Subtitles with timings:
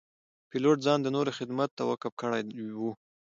[0.49, 2.41] پیلوټ ځان د نورو خدمت ته وقف کړی
[2.77, 2.91] وي.